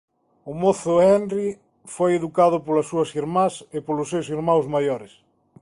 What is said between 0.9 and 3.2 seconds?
Henri foi educado polas súas